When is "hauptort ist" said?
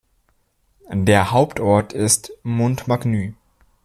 1.29-2.31